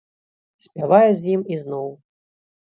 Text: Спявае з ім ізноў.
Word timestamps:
Спявае 0.65 1.11
з 1.19 1.35
ім 1.35 1.45
ізноў. 1.57 1.87